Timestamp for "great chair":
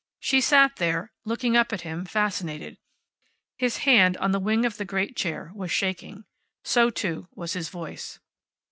4.83-5.51